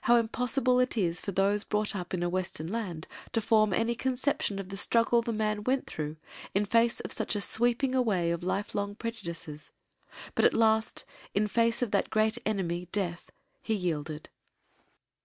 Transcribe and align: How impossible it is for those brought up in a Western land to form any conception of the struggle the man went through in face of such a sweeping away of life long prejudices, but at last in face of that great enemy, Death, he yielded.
How 0.00 0.16
impossible 0.16 0.80
it 0.80 0.98
is 0.98 1.20
for 1.20 1.30
those 1.30 1.62
brought 1.62 1.94
up 1.94 2.12
in 2.12 2.24
a 2.24 2.28
Western 2.28 2.66
land 2.66 3.06
to 3.30 3.40
form 3.40 3.72
any 3.72 3.94
conception 3.94 4.58
of 4.58 4.70
the 4.70 4.76
struggle 4.76 5.22
the 5.22 5.32
man 5.32 5.62
went 5.62 5.86
through 5.86 6.16
in 6.52 6.64
face 6.64 6.98
of 6.98 7.12
such 7.12 7.36
a 7.36 7.40
sweeping 7.40 7.94
away 7.94 8.32
of 8.32 8.42
life 8.42 8.74
long 8.74 8.96
prejudices, 8.96 9.70
but 10.34 10.44
at 10.44 10.52
last 10.52 11.04
in 11.32 11.46
face 11.46 11.80
of 11.80 11.92
that 11.92 12.10
great 12.10 12.38
enemy, 12.44 12.88
Death, 12.90 13.30
he 13.62 13.74
yielded. 13.74 14.30